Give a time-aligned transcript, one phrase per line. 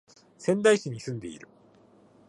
[0.39, 1.47] 仙台市に住んでいる